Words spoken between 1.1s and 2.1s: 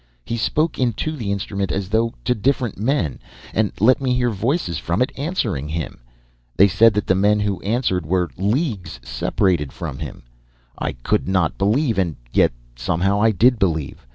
the instrument as